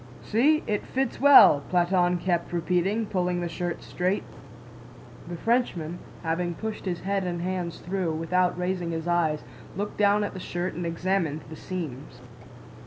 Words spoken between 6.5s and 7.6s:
pushed his head and